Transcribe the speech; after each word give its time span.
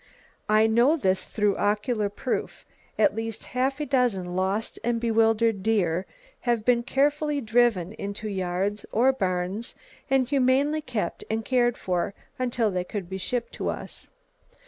I 0.49 0.65
know 0.65 0.97
this 0.97 1.25
through 1.25 1.57
ocular 1.57 2.09
proof, 2.09 2.65
at 2.97 3.15
least 3.15 3.43
half 3.43 3.79
a 3.79 3.85
dozen 3.85 4.35
lost 4.35 4.79
and 4.83 4.99
bewildered 4.99 5.61
deer 5.61 6.07
having 6.39 6.63
been 6.63 6.81
carefully 6.81 7.39
driven 7.39 7.93
into 7.93 8.27
yards, 8.27 8.83
or 8.91 9.13
barns, 9.13 9.75
and 10.09 10.27
humanely 10.27 10.81
kept 10.81 11.23
and 11.29 11.45
cared 11.45 11.77
for 11.77 12.15
until 12.39 12.71
they 12.71 12.83
could 12.83 13.11
be 13.11 13.19
shipped 13.19 13.51
to 13.53 13.69
us. 13.69 14.09